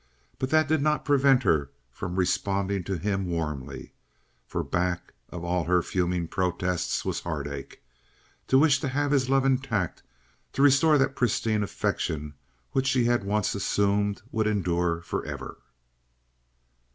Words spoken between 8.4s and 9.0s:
the wish to